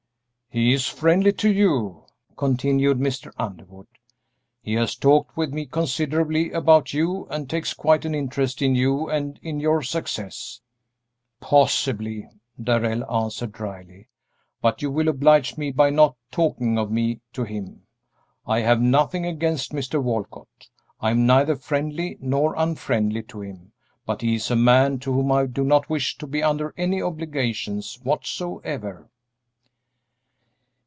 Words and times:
"He 0.53 0.73
is 0.73 0.85
friendly 0.85 1.31
to 1.31 1.49
you," 1.49 2.07
continued 2.35 2.97
Mr. 2.99 3.31
Underwood; 3.39 3.87
"he 4.61 4.73
has 4.73 4.97
talked 4.97 5.37
with 5.37 5.53
me 5.53 5.65
considerably 5.65 6.51
about 6.51 6.93
you 6.93 7.25
and 7.31 7.49
takes 7.49 7.73
quite 7.73 8.03
an 8.03 8.13
interest 8.13 8.61
in 8.61 8.75
you 8.75 9.07
and 9.09 9.39
in 9.41 9.61
your 9.61 9.81
success." 9.81 10.59
"Possibly," 11.39 12.27
Darrell 12.61 13.09
answered, 13.09 13.53
dryly; 13.53 14.09
"but 14.61 14.81
you 14.81 14.91
will 14.91 15.07
oblige 15.07 15.57
me 15.57 15.71
by 15.71 15.89
not 15.89 16.17
talking 16.31 16.77
of 16.77 16.91
me 16.91 17.21
to 17.31 17.45
him. 17.45 17.83
I 18.45 18.59
have 18.59 18.81
nothing 18.81 19.25
against 19.25 19.71
Mr. 19.71 20.03
Walcott; 20.03 20.67
I 20.99 21.11
am 21.11 21.25
neither 21.25 21.55
friendly 21.55 22.17
nor 22.19 22.55
unfriendly 22.57 23.23
to 23.23 23.39
him, 23.41 23.71
but 24.05 24.19
he 24.21 24.35
is 24.35 24.51
a 24.51 24.57
man 24.57 24.99
to 24.99 25.13
whom 25.13 25.31
I 25.31 25.45
do 25.45 25.63
not 25.63 25.89
wish 25.89 26.17
to 26.17 26.27
be 26.27 26.43
under 26.43 26.73
any 26.75 27.01
obligations 27.01 28.01
whatsoever." 28.03 29.07